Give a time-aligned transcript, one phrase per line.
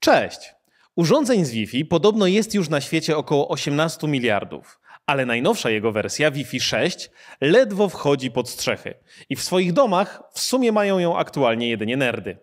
[0.00, 0.54] Cześć!
[0.96, 6.30] Urządzeń z Wi-Fi podobno jest już na świecie około 18 miliardów, ale najnowsza jego wersja
[6.30, 7.10] Wi-Fi 6
[7.40, 8.94] ledwo wchodzi pod strzechy
[9.28, 12.38] i w swoich domach w sumie mają ją aktualnie jedynie nerdy.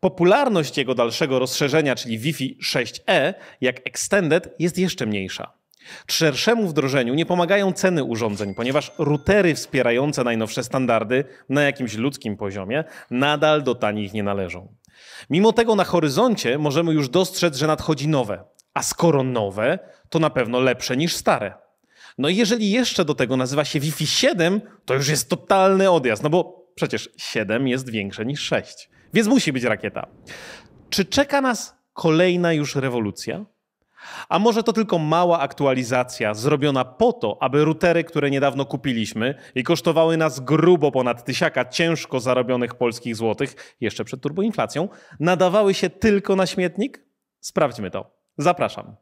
[0.00, 5.52] Popularność jego dalszego rozszerzenia, czyli Wi-Fi 6E, jak Extended, jest jeszcze mniejsza.
[6.06, 12.84] Szerszemu wdrożeniu nie pomagają ceny urządzeń, ponieważ routery wspierające najnowsze standardy na jakimś ludzkim poziomie
[13.10, 14.74] nadal do tanich nie należą.
[15.30, 18.44] Mimo tego na horyzoncie możemy już dostrzec, że nadchodzi nowe.
[18.74, 19.78] A skoro nowe,
[20.08, 21.54] to na pewno lepsze niż stare.
[22.18, 26.22] No i jeżeli jeszcze do tego nazywa się Wi-Fi 7, to już jest totalny odjazd,
[26.22, 28.90] no bo przecież 7 jest większe niż 6.
[29.14, 30.06] Więc musi być rakieta.
[30.90, 33.44] Czy czeka nas kolejna już rewolucja?
[34.28, 39.62] A może to tylko mała aktualizacja zrobiona po to, aby routery, które niedawno kupiliśmy i
[39.62, 44.88] kosztowały nas grubo ponad tysiaka ciężko zarobionych polskich złotych, jeszcze przed turboinflacją,
[45.20, 47.06] nadawały się tylko na śmietnik?
[47.40, 48.16] Sprawdźmy to.
[48.38, 48.96] Zapraszam.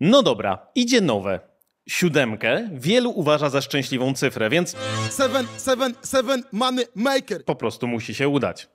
[0.00, 1.57] No dobra, idzie nowe.
[1.88, 4.76] Siódemkę wielu uważa za szczęśliwą cyfrę, więc
[5.10, 7.44] Seven, seven, seven, money maker.
[7.44, 8.68] po prostu musi się udać.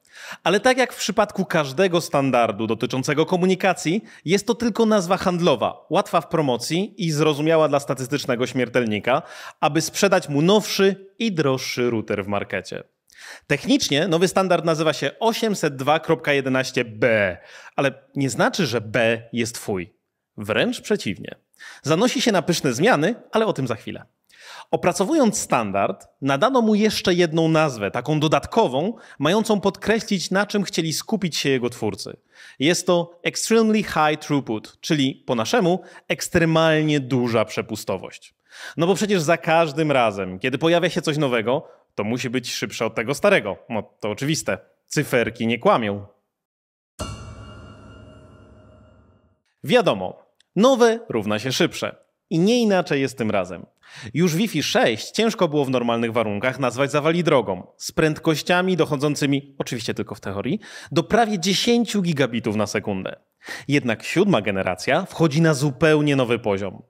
[0.44, 6.22] Ale tak jak w przypadku każdego standardu dotyczącego komunikacji, jest to tylko nazwa handlowa, łatwa
[6.22, 9.22] w promocji i zrozumiała dla statystycznego śmiertelnika,
[9.62, 12.84] aby sprzedać mu nowszy i droższy router w markecie.
[13.48, 17.08] Technicznie nowy standard nazywa się 802.11b,
[17.76, 19.94] ale nie znaczy, że B jest twój.
[20.38, 21.36] Wręcz przeciwnie.
[21.82, 24.06] Zanosi się na pyszne zmiany, ale o tym za chwilę.
[24.72, 31.38] Opracowując standard, nadano mu jeszcze jedną nazwę, taką dodatkową, mającą podkreślić, na czym chcieli skupić
[31.38, 32.18] się jego twórcy.
[32.60, 38.36] Jest to Extremely High Throughput, czyli po naszemu ekstremalnie duża przepustowość.
[38.78, 42.86] No bo przecież za każdym razem, kiedy pojawia się coś nowego, to musi być szybsze
[42.86, 43.58] od tego starego.
[43.70, 44.58] No to oczywiste.
[44.88, 46.06] Cyferki nie kłamią.
[49.64, 50.23] Wiadomo,
[50.56, 51.96] nowe równa się szybsze.
[52.30, 53.66] I nie inaczej jest tym razem.
[54.14, 59.94] Już Wi-Fi 6 ciężko było w normalnych warunkach nazwać zawali drogą, z prędkościami dochodzącymi, oczywiście
[59.94, 60.60] tylko w teorii,
[60.92, 63.16] do prawie 10 gigabitów na sekundę.
[63.68, 66.84] Jednak siódma generacja wchodzi na zupełnie nowy poziom.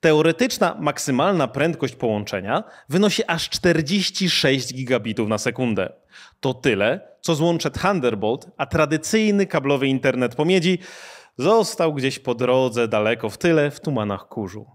[0.00, 5.92] Teoretyczna maksymalna prędkość połączenia wynosi aż 46 gigabitów na sekundę.
[6.40, 10.78] To tyle, co złącze Thunderbolt, a tradycyjny kablowy internet po miedzi
[11.38, 14.66] został gdzieś po drodze daleko w tyle w tumanach kurzu.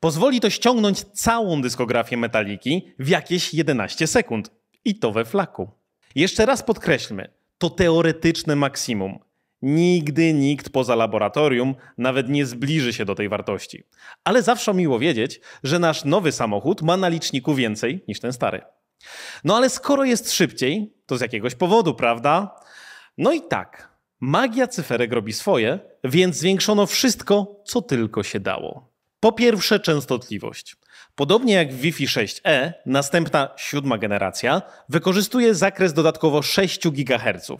[0.00, 4.50] Pozwoli to ściągnąć całą dyskografię Metaliki w jakieś 11 sekund.
[4.84, 5.70] I to we flaku.
[6.14, 9.18] Jeszcze raz podkreślmy, to teoretyczne maksimum.
[9.62, 13.84] Nigdy nikt poza laboratorium nawet nie zbliży się do tej wartości.
[14.24, 18.62] Ale zawsze miło wiedzieć, że nasz nowy samochód ma na liczniku więcej niż ten stary.
[19.44, 22.54] No ale skoro jest szybciej, to z jakiegoś powodu, prawda?
[23.18, 23.91] No i tak,
[24.22, 28.92] magia cyferek robi swoje, więc zwiększono wszystko, co tylko się dało.
[29.20, 30.76] Po pierwsze, częstotliwość.
[31.14, 37.50] Podobnie jak w Wi-Fi 6E, następna siódma generacja wykorzystuje zakres dodatkowo 6 GHz.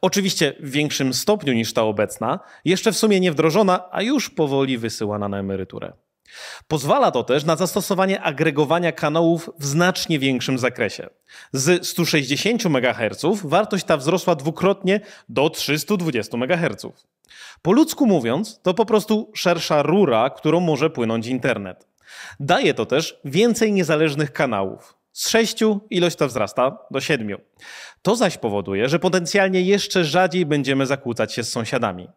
[0.00, 4.78] Oczywiście w większym stopniu niż ta obecna, jeszcze w sumie nie wdrożona, a już powoli
[4.78, 5.92] wysyłana na emeryturę.
[6.68, 11.08] Pozwala to też na zastosowanie agregowania kanałów w znacznie większym zakresie.
[11.52, 16.86] Z 160 MHz wartość ta wzrosła dwukrotnie do 320 MHz.
[17.62, 21.86] Po ludzku mówiąc, to po prostu szersza rura, którą może płynąć internet.
[22.40, 24.94] Daje to też więcej niezależnych kanałów.
[25.12, 27.38] Z sześciu ilość ta wzrasta do siedmiu.
[28.02, 32.08] To zaś powoduje, że potencjalnie jeszcze rzadziej będziemy zakłócać się z sąsiadami.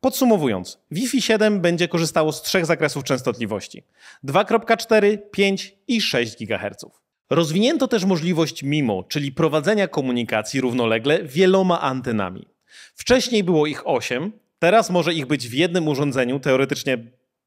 [0.00, 3.84] Podsumowując, Wi-Fi 7 będzie korzystało z trzech zakresów częstotliwości:
[4.24, 6.84] 2.4, 5 i 6 GHz.
[7.30, 12.48] Rozwinięto też możliwość MIMO, czyli prowadzenia komunikacji równolegle wieloma antenami.
[12.94, 16.98] Wcześniej było ich 8, teraz może ich być w jednym urządzeniu, teoretycznie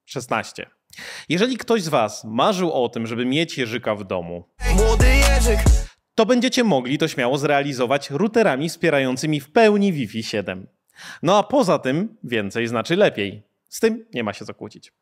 [0.05, 0.65] 16.
[1.29, 5.59] Jeżeli ktoś z Was marzył o tym, żeby mieć jeżyka w domu, Młody Jerzyk.
[6.15, 10.67] to będziecie mogli to śmiało zrealizować routerami wspierającymi w pełni Wi-Fi 7.
[11.23, 13.43] No a poza tym więcej znaczy lepiej.
[13.69, 14.93] Z tym nie ma się co kłócić.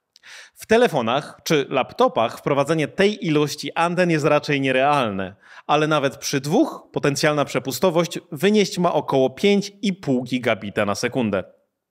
[0.55, 5.35] W telefonach czy laptopach wprowadzenie tej ilości anten jest raczej nierealne,
[5.67, 11.43] ale nawet przy dwóch potencjalna przepustowość wynieść ma około 5,5 gigabita na sekundę.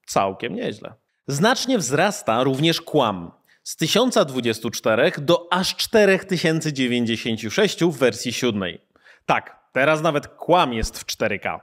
[0.07, 0.95] Całkiem nieźle.
[1.27, 3.33] Znacznie wzrasta również kłam.
[3.63, 8.81] Z 1024 do aż 4096 w wersji siódmej.
[9.27, 11.61] Tak, teraz nawet kłam jest w 4K.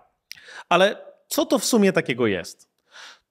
[0.69, 2.69] Ale co to w sumie takiego jest?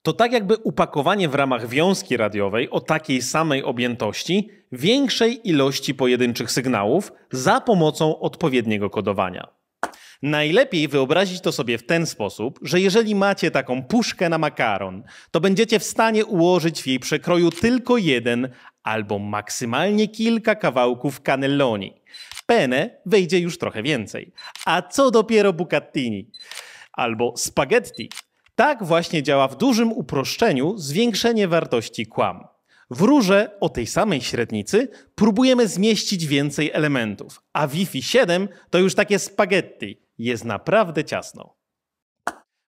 [0.03, 6.51] To tak jakby upakowanie w ramach wiązki radiowej o takiej samej objętości większej ilości pojedynczych
[6.51, 9.49] sygnałów za pomocą odpowiedniego kodowania.
[10.23, 15.41] Najlepiej wyobrazić to sobie w ten sposób, że jeżeli macie taką puszkę na makaron, to
[15.41, 18.49] będziecie w stanie ułożyć w jej przekroju tylko jeden
[18.83, 22.01] albo maksymalnie kilka kawałków cannelloni.
[22.47, 24.33] Penne wejdzie już trochę więcej.
[24.65, 26.31] A co dopiero bucatini
[26.97, 28.11] albo spaghetti.
[28.55, 32.45] Tak właśnie działa w dużym uproszczeniu zwiększenie wartości kłam.
[32.91, 38.95] W rurze o tej samej średnicy próbujemy zmieścić więcej elementów, a Wi-Fi 7 to już
[38.95, 40.03] takie spaghetti.
[40.19, 41.57] Jest naprawdę ciasno.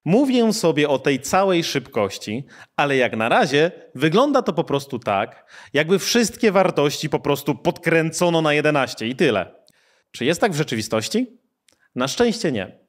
[0.04, 2.46] Mówię sobie o tej całej szybkości,
[2.76, 8.42] ale jak na razie wygląda to po prostu tak, jakby wszystkie wartości po prostu podkręcono
[8.42, 9.54] na 11 i tyle.
[10.10, 11.38] Czy jest tak w rzeczywistości?
[11.94, 12.87] Na szczęście nie.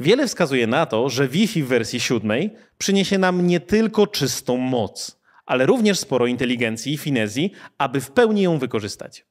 [0.00, 5.20] Wiele wskazuje na to, że Wi-Fi w wersji 7 przyniesie nam nie tylko czystą moc,
[5.46, 9.26] ale również sporo inteligencji i finezji, aby w pełni ją wykorzystać.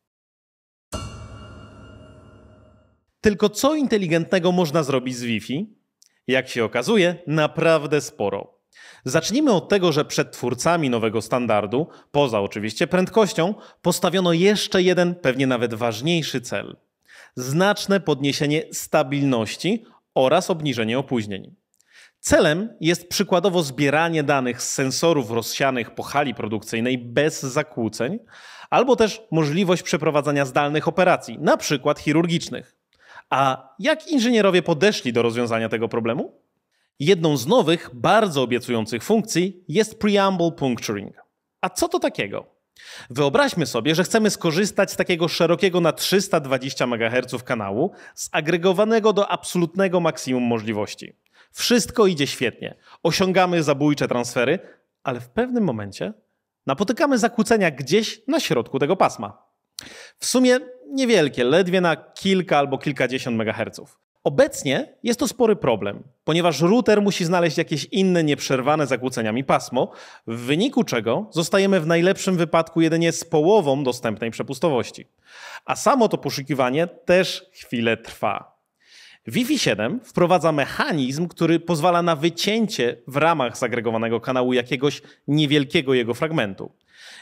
[3.22, 5.78] Tylko co inteligentnego można zrobić z Wi-Fi?
[6.28, 8.58] Jak się okazuje, naprawdę sporo.
[9.06, 15.48] Zacznijmy od tego, że przed twórcami nowego standardu, poza oczywiście prędkością, postawiono jeszcze jeden, pewnie
[15.48, 16.78] nawet ważniejszy cel:
[17.36, 19.86] znaczne podniesienie stabilności
[20.18, 21.56] oraz obniżenie opóźnień.
[22.20, 28.20] Celem jest przykładowo zbieranie danych z sensorów rozsianych po hali produkcyjnej bez zakłóceń,
[28.70, 32.76] albo też możliwość przeprowadzania zdalnych operacji, na przykład chirurgicznych.
[33.30, 36.42] A jak inżynierowie podeszli do rozwiązania tego problemu?
[37.00, 41.16] Jedną z nowych, bardzo obiecujących funkcji jest Preamble Puncturing.
[41.62, 42.57] A co to takiego?
[43.10, 50.00] Wyobraźmy sobie, że chcemy skorzystać z takiego szerokiego na 320 MHz kanału, zagregowanego do absolutnego
[50.00, 51.16] maksimum możliwości.
[51.52, 54.60] Wszystko idzie świetnie, osiągamy zabójcze transfery,
[55.04, 56.14] ale w pewnym momencie
[56.66, 59.44] napotykamy zakłócenia gdzieś na środku tego pasma.
[60.20, 60.60] W sumie
[60.92, 64.00] niewielkie, ledwie na kilka albo kilkadziesiąt megaherców.
[64.28, 69.92] Obecnie jest to spory problem, ponieważ router musi znaleźć jakieś inne nieprzerwane zakłóceniami pasmo,
[70.28, 75.08] w wyniku czego zostajemy w najlepszym wypadku jedynie z połową dostępnej przepustowości.
[75.66, 78.58] A samo to poszukiwanie też chwilę trwa.
[79.28, 86.14] Wi-Fi 7 wprowadza mechanizm, który pozwala na wycięcie w ramach zagregowanego kanału jakiegoś niewielkiego jego
[86.14, 86.72] fragmentu.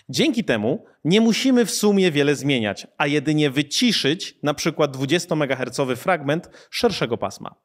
[0.10, 5.80] Dzięki temu nie musimy w sumie wiele zmieniać, a jedynie wyciszyć na przykład 20 MHz
[5.96, 7.56] fragment szerszego pasma.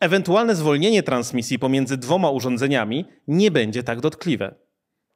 [0.00, 4.54] Ewentualne zwolnienie transmisji pomiędzy dwoma urządzeniami nie będzie tak dotkliwe.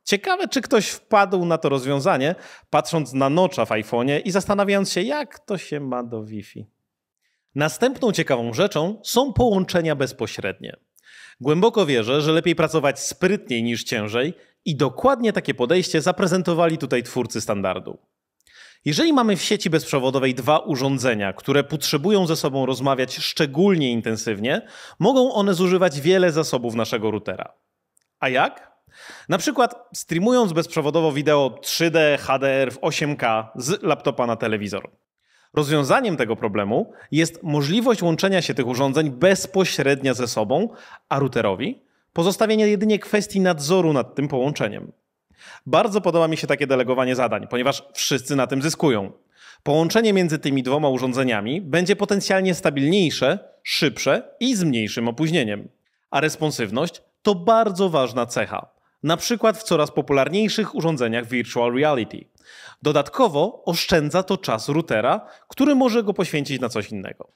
[0.05, 2.35] Ciekawe, czy ktoś wpadł na to rozwiązanie,
[2.71, 6.67] patrząc na nocza w iPhone'ie i zastanawiając się, jak to się ma do Wi-Fi.
[7.55, 10.77] Następną ciekawą rzeczą są połączenia bezpośrednie.
[11.41, 17.41] Głęboko wierzę, że lepiej pracować sprytniej niż ciężej i dokładnie takie podejście zaprezentowali tutaj twórcy
[17.41, 17.99] standardu.
[18.85, 24.67] Jeżeli mamy w sieci bezprzewodowej dwa urządzenia, które potrzebują ze sobą rozmawiać szczególnie intensywnie,
[24.99, 27.53] mogą one zużywać wiele zasobów naszego routera.
[28.21, 28.75] A jak?
[29.29, 34.91] Na przykład streamując bezprzewodowo wideo 3D HDR w 8K z laptopa na telewizor.
[35.55, 40.69] Rozwiązaniem tego problemu jest możliwość łączenia się tych urządzeń bezpośrednio ze sobą,
[41.09, 41.84] a routerowi
[42.15, 44.93] pozostawienie jedynie kwestii nadzoru nad tym połączeniem.
[45.67, 49.13] Bardzo podoba mi się takie delegowanie zadań, ponieważ wszyscy na tym zyskują.
[49.63, 55.69] Połączenie między tymi dwoma urządzeniami będzie potencjalnie stabilniejsze, szybsze i z mniejszym opóźnieniem.
[56.11, 58.67] A responsywność to bardzo ważna cecha,
[59.03, 62.25] na przykład w coraz popularniejszych urządzeniach virtual reality.
[62.83, 67.29] Dodatkowo oszczędza to czas routera, który może go poświęcić na coś innego.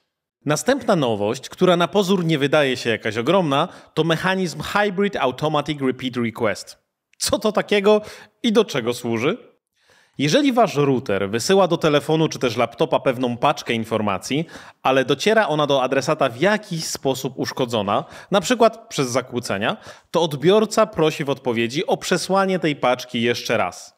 [0.45, 6.15] Następna nowość, która na pozór nie wydaje się jakaś ogromna, to mechanizm Hybrid Automatic Repeat
[6.15, 6.77] Request.
[7.17, 8.01] Co to takiego
[8.43, 9.37] i do czego służy?
[10.17, 14.45] Jeżeli wasz router wysyła do telefonu czy też laptopa pewną paczkę informacji,
[14.83, 19.77] ale dociera ona do adresata w jakiś sposób uszkodzona, na przykład przez zakłócenia,
[20.11, 23.95] to odbiorca prosi w odpowiedzi o przesłanie tej paczki jeszcze raz.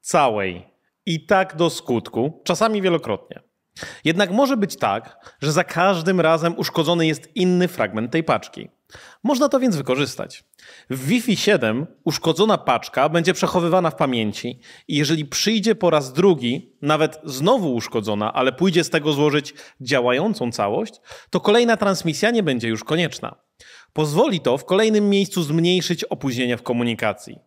[0.00, 0.66] Całej.
[1.06, 3.51] I tak do skutku, czasami wielokrotnie.
[4.04, 8.68] Jednak może być tak, że za każdym razem uszkodzony jest inny fragment tej paczki.
[9.22, 10.44] Można to więc wykorzystać.
[10.90, 16.72] W Wi-Fi 7 uszkodzona paczka będzie przechowywana w pamięci i jeżeli przyjdzie po raz drugi,
[16.82, 21.00] nawet znowu uszkodzona, ale pójdzie z tego złożyć działającą całość,
[21.30, 23.36] to kolejna transmisja nie będzie już konieczna.
[23.92, 27.38] Pozwoli to w kolejnym miejscu zmniejszyć opóźnienia w komunikacji.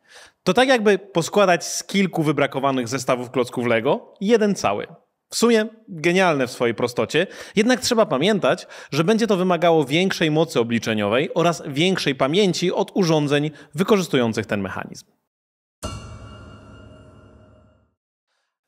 [0.43, 4.87] To tak jakby poskładać z kilku wybrakowanych zestawów klocków Lego jeden cały.
[5.35, 10.59] W sumie genialne w swojej prostocie, jednak trzeba pamiętać, że będzie to wymagało większej mocy
[10.59, 15.05] obliczeniowej oraz większej pamięci od urządzeń wykorzystujących ten mechanizm.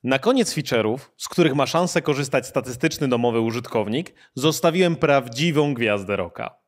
[0.04, 6.58] Na koniec feature'ów, z których ma szansę korzystać statystyczny domowy użytkownik, zostawiłem prawdziwą gwiazdę roka.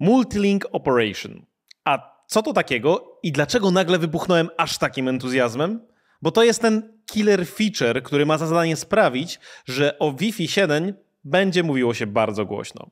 [0.00, 1.46] Multilink Operation.
[1.84, 5.90] A co to takiego i dlaczego nagle wybuchnąłem aż takim entuzjazmem?
[6.22, 10.94] Bo to jest ten killer feature, który ma za zadanie sprawić, że o Wi-Fi 7
[11.24, 12.90] będzie mówiło się bardzo głośno.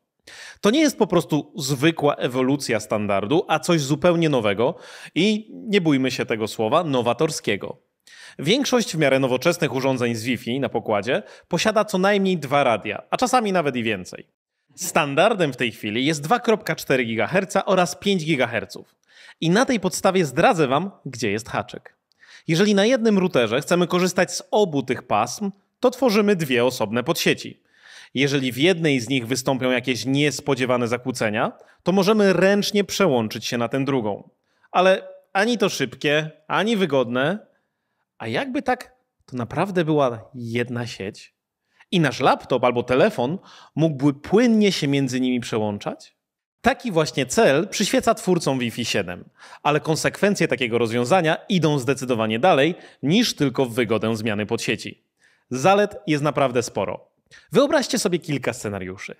[0.60, 4.74] To nie jest po prostu zwykła ewolucja standardu, a coś zupełnie nowego
[5.14, 7.76] i, nie bójmy się tego słowa, nowatorskiego.
[8.38, 13.16] Większość w miarę nowoczesnych urządzeń z Wi-Fi na pokładzie posiada co najmniej dwa radia, a
[13.16, 14.26] czasami nawet i więcej.
[14.74, 18.78] Standardem w tej chwili jest 2,4 GHz oraz 5 GHz.
[19.40, 21.97] I na tej podstawie zdradzę Wam, gdzie jest haczyk.
[22.48, 25.50] Jeżeli na jednym routerze chcemy korzystać z obu tych pasm,
[25.80, 27.62] to tworzymy dwie osobne podsieci.
[28.14, 31.52] Jeżeli w jednej z nich wystąpią jakieś niespodziewane zakłócenia,
[31.82, 34.30] to możemy ręcznie przełączyć się na tę drugą.
[34.70, 37.46] Ale ani to szybkie, ani wygodne.
[38.18, 41.34] A jakby tak to naprawdę była jedna sieć?
[41.90, 43.38] I nasz laptop albo telefon
[43.74, 46.17] mógłby płynnie się między nimi przełączać?
[46.68, 49.24] Taki właśnie cel przyświeca twórcom Wi-Fi 7,
[49.62, 55.04] ale konsekwencje takiego rozwiązania idą zdecydowanie dalej niż tylko w wygodę zmiany podsieci.
[55.50, 57.08] Zalet jest naprawdę sporo.
[57.52, 59.14] Wyobraźcie sobie kilka scenariuszy.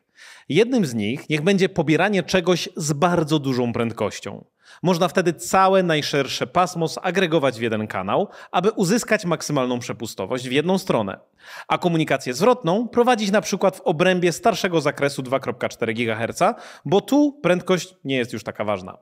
[0.48, 4.44] Jednym z nich niech będzie pobieranie czegoś z bardzo dużą prędkością.
[4.82, 10.78] Można wtedy całe najszersze pasmo zagregować w jeden kanał, aby uzyskać maksymalną przepustowość w jedną
[10.78, 11.20] stronę,
[11.68, 16.42] a komunikację zwrotną prowadzić na przykład w obrębie starszego zakresu 2,4 GHz,
[16.84, 18.98] bo tu prędkość nie jest już taka ważna.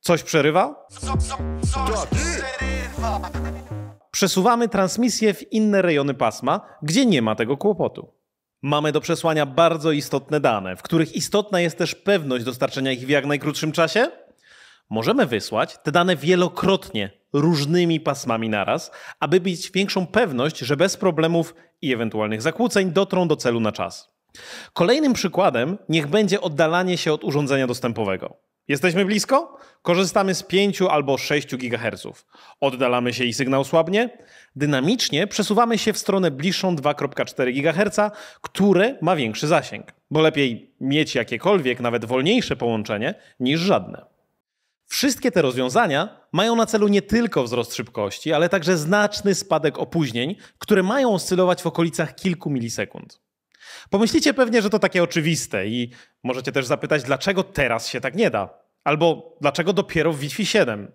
[0.00, 0.86] Coś przerywa?
[4.10, 8.12] Przesuwamy transmisję w inne rejony pasma, gdzie nie ma tego kłopotu.
[8.62, 13.08] Mamy do przesłania bardzo istotne dane, w których istotna jest też pewność dostarczenia ich w
[13.08, 14.10] jak najkrótszym czasie.
[14.90, 18.90] Możemy wysłać te dane wielokrotnie, różnymi pasmami naraz,
[19.20, 24.16] aby mieć większą pewność, że bez problemów i ewentualnych zakłóceń dotrą do celu na czas.
[24.72, 28.36] Kolejnym przykładem niech będzie oddalanie się od urządzenia dostępowego.
[28.68, 29.58] Jesteśmy blisko?
[29.82, 32.06] Korzystamy z 5 albo 6 GHz.
[32.60, 34.18] Oddalamy się i sygnał słabnie?
[34.56, 41.14] Dynamicznie przesuwamy się w stronę bliższą 2,4 GHz, które ma większy zasięg, bo lepiej mieć
[41.14, 44.15] jakiekolwiek, nawet wolniejsze połączenie niż żadne.
[44.86, 50.36] Wszystkie te rozwiązania mają na celu nie tylko wzrost szybkości, ale także znaczny spadek opóźnień,
[50.58, 53.20] które mają oscylować w okolicach kilku milisekund.
[53.90, 55.92] Pomyślicie pewnie, że to takie oczywiste i
[56.24, 58.48] możecie też zapytać, dlaczego teraz się tak nie da?
[58.84, 60.92] Albo dlaczego dopiero w Wi-Fi 7?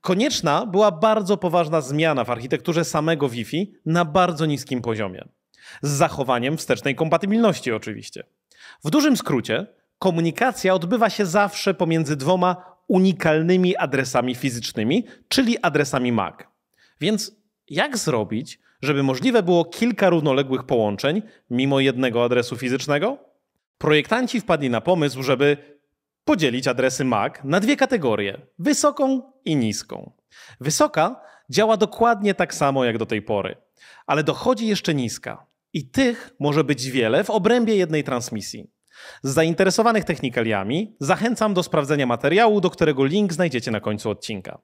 [0.00, 5.28] Konieczna była bardzo poważna zmiana w architekturze samego Wi-Fi na bardzo niskim poziomie.
[5.82, 8.24] Z zachowaniem wstecznej kompatybilności oczywiście.
[8.84, 9.66] W dużym skrócie,
[9.98, 16.34] komunikacja odbywa się zawsze pomiędzy dwoma unikalnymi adresami fizycznymi, czyli adresami MAC.
[17.00, 17.36] Więc
[17.68, 23.18] jak zrobić, żeby możliwe było kilka równoległych połączeń mimo jednego adresu fizycznego?
[23.78, 25.56] Projektanci wpadli na pomysł, żeby
[26.24, 30.12] podzielić adresy MAC na dwie kategorie: wysoką i niską.
[30.60, 31.20] Wysoka
[31.50, 33.56] działa dokładnie tak samo jak do tej pory,
[34.06, 35.46] ale dochodzi jeszcze niska.
[35.72, 38.70] I tych może być wiele w obrębie jednej transmisji.
[39.22, 44.58] Zainteresowanych technikaliami zachęcam do sprawdzenia materiału, do którego link znajdziecie na końcu odcinka.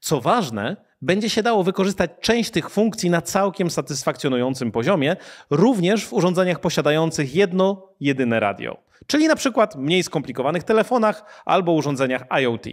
[0.00, 5.16] Co ważne, będzie się dało wykorzystać część tych funkcji na całkiem satysfakcjonującym poziomie,
[5.50, 12.22] również w urządzeniach posiadających jedno, jedyne radio, czyli na przykład mniej skomplikowanych telefonach albo urządzeniach
[12.40, 12.66] IoT.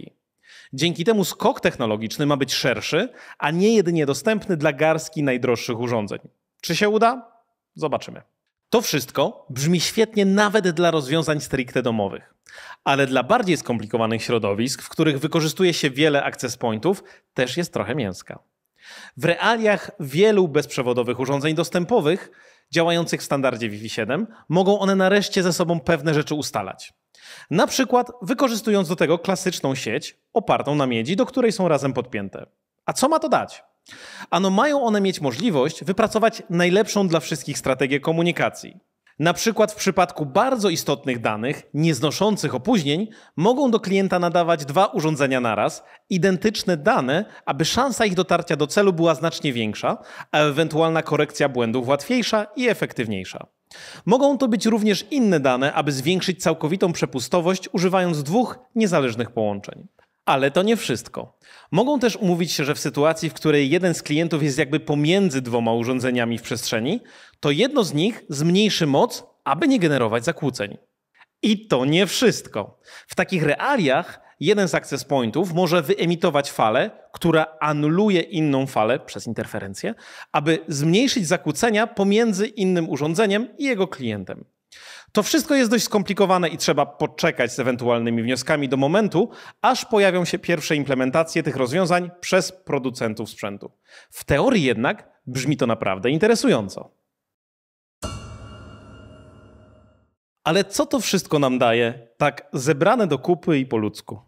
[0.72, 3.08] Dzięki temu skok technologiczny ma być szerszy,
[3.38, 6.18] a nie jedynie dostępny dla garstki najdroższych urządzeń.
[6.60, 7.32] Czy się uda?
[7.74, 8.22] Zobaczymy.
[8.74, 12.34] To wszystko brzmi świetnie nawet dla rozwiązań stricte domowych,
[12.84, 17.04] ale dla bardziej skomplikowanych środowisk, w których wykorzystuje się wiele access pointów,
[17.34, 18.38] też jest trochę mięska.
[19.16, 22.30] W realiach wielu bezprzewodowych urządzeń dostępowych
[22.70, 26.92] działających w standardzie Wi-Fi 7 mogą one nareszcie ze sobą pewne rzeczy ustalać.
[27.50, 32.46] Na przykład wykorzystując do tego klasyczną sieć opartą na miedzi, do której są razem podpięte.
[32.86, 33.64] A co ma to dać?
[34.30, 38.80] Ano mają one mieć możliwość wypracować najlepszą dla wszystkich strategię komunikacji.
[39.18, 45.40] Na przykład w przypadku bardzo istotnych danych, nieznoszących opóźnień, mogą do klienta nadawać dwa urządzenia
[45.40, 49.98] naraz, identyczne dane, aby szansa ich dotarcia do celu była znacznie większa,
[50.32, 53.46] a ewentualna korekcja błędów łatwiejsza i efektywniejsza.
[54.06, 59.86] Mogą to być również inne dane, aby zwiększyć całkowitą przepustowość używając dwóch niezależnych połączeń.
[60.24, 61.38] Ale to nie wszystko.
[61.70, 65.42] Mogą też umówić się, że w sytuacji, w której jeden z klientów jest jakby pomiędzy
[65.42, 67.00] dwoma urządzeniami w przestrzeni,
[67.40, 70.78] to jedno z nich zmniejszy moc, aby nie generować zakłóceń.
[71.42, 72.80] I to nie wszystko.
[73.06, 79.26] W takich realiach jeden z access pointów może wyemitować falę, która anuluje inną falę przez
[79.26, 79.94] interferencję,
[80.32, 84.44] aby zmniejszyć zakłócenia pomiędzy innym urządzeniem i jego klientem.
[85.12, 89.30] To wszystko jest dość skomplikowane i trzeba poczekać z ewentualnymi wnioskami do momentu,
[89.62, 93.72] aż pojawią się pierwsze implementacje tych rozwiązań przez producentów sprzętu.
[94.10, 96.90] W teorii jednak brzmi to naprawdę interesująco.
[100.44, 104.20] Ale co to wszystko nam daje, tak zebrane do kupy i po ludzku?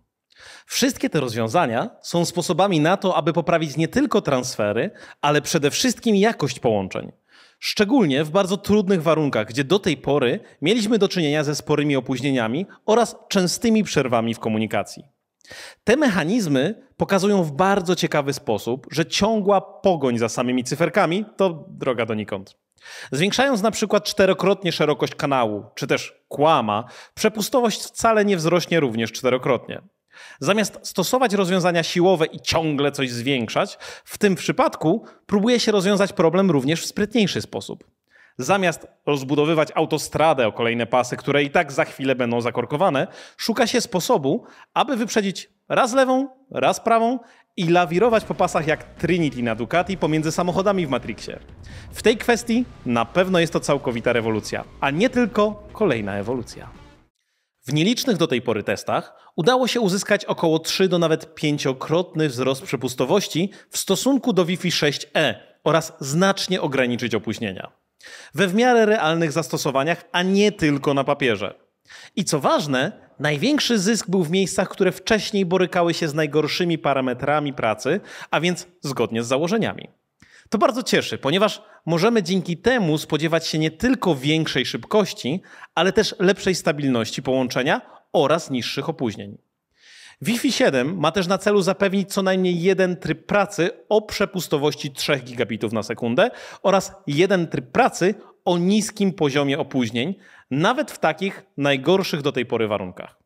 [0.67, 6.17] Wszystkie te rozwiązania są sposobami na to, aby poprawić nie tylko transfery, ale przede wszystkim
[6.17, 7.13] jakość połączeń.
[7.59, 12.67] Szczególnie w bardzo trudnych warunkach, gdzie do tej pory mieliśmy do czynienia ze sporymi opóźnieniami
[12.87, 15.05] oraz częstymi przerwami w komunikacji.
[15.85, 22.07] Te mechanizmy pokazują w bardzo ciekawy sposób, że ciągła pogoń za samymi cyferkami to droga
[22.07, 22.57] donikąd.
[23.13, 26.85] Zwiększając na przykład czterokrotnie szerokość kanału, czy też kłama,
[27.15, 29.83] przepustowość wcale nie wzrośnie również czterokrotnie.
[30.41, 36.51] Zamiast stosować rozwiązania siłowe i ciągle coś zwiększać, w tym przypadku próbuje się rozwiązać problem
[36.51, 37.85] również w sprytniejszy sposób.
[38.39, 43.07] Zamiast rozbudowywać autostradę o kolejne pasy, które i tak za chwilę będą zakorkowane,
[43.37, 44.45] szuka się sposobu,
[44.75, 47.19] aby wyprzedzić raz lewą, raz prawą
[47.57, 51.39] i lawirować po pasach jak Trinity na Ducati pomiędzy samochodami w Matrixie.
[51.93, 56.86] W tej kwestii na pewno jest to całkowita rewolucja, a nie tylko kolejna ewolucja.
[57.67, 62.63] W nielicznych do tej pory testach udało się uzyskać około 3 do nawet 5-krotny wzrost
[62.63, 67.73] przepustowości w stosunku do Wi-Fi 6E oraz znacznie ograniczyć opóźnienia.
[68.35, 71.55] We w miarę realnych zastosowaniach, a nie tylko na papierze.
[72.17, 77.53] I co ważne, największy zysk był w miejscach, które wcześniej borykały się z najgorszymi parametrami
[77.53, 79.89] pracy, a więc zgodnie z założeniami.
[80.49, 85.43] To bardzo cieszy, ponieważ możemy dzięki temu spodziewać się nie tylko większej szybkości,
[85.75, 87.81] ale też lepszej stabilności połączenia
[88.13, 89.39] oraz niższych opóźnień.
[90.23, 95.17] Wi-Fi 7 ma też na celu zapewnić co najmniej jeden tryb pracy o przepustowości 3
[95.17, 96.31] gigabitów na sekundę
[96.63, 100.15] oraz jeden tryb pracy o niskim poziomie opóźnień,
[100.51, 103.26] nawet w takich najgorszych do tej pory warunkach.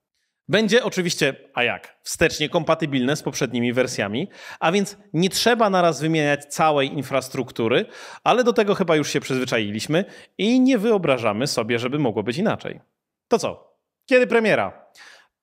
[0.51, 4.29] Będzie oczywiście, a jak, wstecznie kompatybilne z poprzednimi wersjami,
[4.61, 7.87] a więc nie trzeba naraz wymieniać całej infrastruktury,
[8.25, 10.05] ale do tego chyba już się przyzwyczailiśmy
[10.39, 12.81] i nie wyobrażamy sobie, żeby mogło być inaczej.
[13.29, 13.77] To co?
[14.07, 14.87] Kiedy premiera?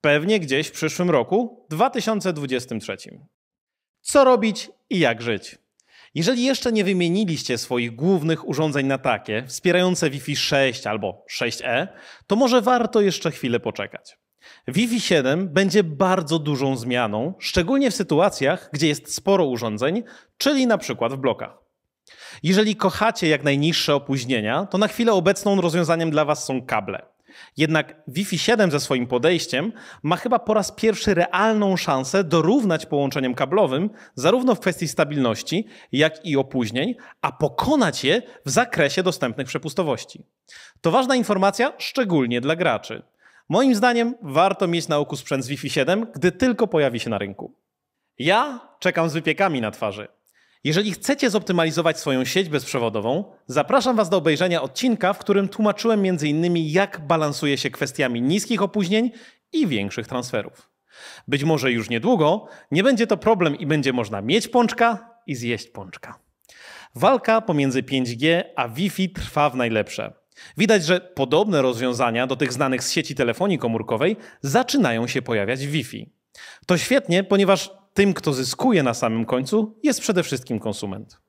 [0.00, 2.96] Pewnie gdzieś w przyszłym roku, 2023.
[4.00, 5.58] Co robić i jak żyć?
[6.14, 11.88] Jeżeli jeszcze nie wymieniliście swoich głównych urządzeń na takie, wspierające Wi-Fi 6 albo 6E,
[12.26, 14.18] to może warto jeszcze chwilę poczekać.
[14.68, 20.02] Wi-Fi 7 będzie bardzo dużą zmianą, szczególnie w sytuacjach, gdzie jest sporo urządzeń,
[20.38, 21.58] czyli na przykład w blokach.
[22.42, 27.02] Jeżeli kochacie jak najniższe opóźnienia, to na chwilę obecną rozwiązaniem dla Was są kable.
[27.56, 29.72] Jednak Wi-Fi 7 ze swoim podejściem
[30.02, 36.26] ma chyba po raz pierwszy realną szansę dorównać połączeniom kablowym, zarówno w kwestii stabilności, jak
[36.26, 40.22] i opóźnień, a pokonać je w zakresie dostępnych przepustowości.
[40.80, 43.02] To ważna informacja, szczególnie dla graczy.
[43.48, 47.18] Moim zdaniem warto mieć na oku sprzęt z Wi-Fi 7, gdy tylko pojawi się na
[47.18, 47.54] rynku.
[48.18, 50.08] Ja czekam z wypiekami na twarzy.
[50.64, 56.56] Jeżeli chcecie zoptymalizować swoją sieć bezprzewodową, zapraszam Was do obejrzenia odcinka, w którym tłumaczyłem m.in.
[56.56, 59.10] jak balansuje się kwestiami niskich opóźnień
[59.52, 60.70] i większych transferów.
[61.28, 65.68] Być może już niedługo nie będzie to problem i będzie można mieć pączka i zjeść
[65.68, 66.18] pączka.
[66.94, 70.12] Walka pomiędzy 5G a Wi-Fi trwa w najlepsze.
[70.56, 75.70] Widać, że podobne rozwiązania do tych znanych z sieci telefonii komórkowej zaczynają się pojawiać w
[75.70, 76.12] Wi-Fi.
[76.66, 81.20] To świetnie, ponieważ tym, kto zyskuje na samym końcu, jest przede wszystkim konsument.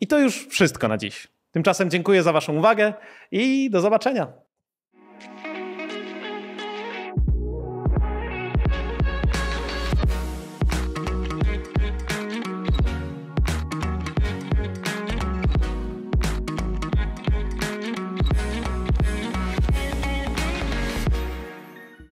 [0.00, 1.28] I to już wszystko na dziś.
[1.50, 2.94] Tymczasem dziękuję za Waszą uwagę
[3.30, 4.45] i do zobaczenia.